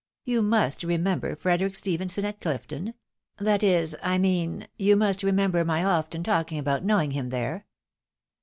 You 0.25 0.41
must 0.41 0.81
remember 0.81 1.35
Frederic 1.35 1.75
Stephenson 1.75 2.25
at 2.25 2.41
Clifton— 2.41 2.95
that 3.37 3.61
is, 3.61 3.95
I 4.01 4.17
mean, 4.17 4.67
you 4.75 4.95
must 4.95 5.21
remember 5.21 5.63
my 5.63 5.83
often 5.83 6.23
talking 6.23 6.57
about 6.57 6.83
knowing 6.83 7.11
him 7.11 7.29
there." 7.29 7.67